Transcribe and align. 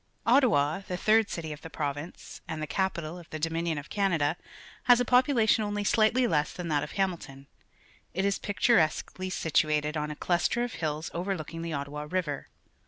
A 0.25 0.29
Street 0.29 0.29
in 0.31 0.33
Hamilton, 0.49 0.55
Ontario 0.55 0.71
Ottawa, 0.71 0.87
the 0.87 0.97
third 0.97 1.29
city 1.29 1.53
of 1.53 1.61
the 1.61 1.69
province 1.69 2.41
andTThe 2.49 2.69
capital 2.69 3.19
of 3.19 3.29
the 3.29 3.37
Dominion 3.37 3.77
of 3.77 3.91
Canada, 3.91 4.35
has 4.85 4.99
a 4.99 5.05
pop 5.05 5.27
ulation 5.27 5.59
only 5.59 5.83
slightly 5.83 6.25
less 6.25 6.53
than 6.53 6.69
that 6.69 6.81
of 6.81 6.93
Hamilton. 6.93 7.45
It 8.11 8.25
is 8.25 8.39
p 8.39 8.51
icturesquely 8.51 9.31
situated 9.31 9.95
on 9.95 10.09
a 10.09 10.15
cluster 10.15 10.63
of 10.63 10.73
hills 10.73 11.11
overlooking 11.13 11.61
the 11.61 11.73
Ottawa 11.73 11.99
R 12.09 12.17
iver. 12.17 12.47